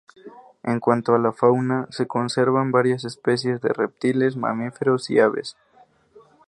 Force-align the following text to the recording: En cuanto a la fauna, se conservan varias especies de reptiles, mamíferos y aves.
En 0.63 0.79
cuanto 0.79 1.13
a 1.13 1.19
la 1.19 1.31
fauna, 1.31 1.85
se 1.91 2.07
conservan 2.07 2.71
varias 2.71 3.05
especies 3.05 3.61
de 3.61 3.69
reptiles, 3.69 4.35
mamíferos 4.35 5.11
y 5.11 5.19
aves. 5.19 5.55